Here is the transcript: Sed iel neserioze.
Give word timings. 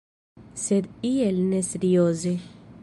Sed 0.61 0.87
iel 1.11 1.37
neserioze. 1.51 2.35